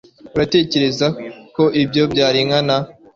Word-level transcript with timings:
Uratekereza 0.35 1.05
ko 1.55 1.63
ibyo 1.81 2.03
byari 2.11 2.39
nkana 2.47 2.77